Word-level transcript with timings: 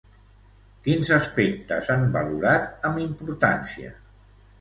Quins 0.85 1.11
aspectes 1.17 1.91
han 1.95 2.05
valorat 2.15 2.87
amb 2.91 3.03
importància? 3.05 3.93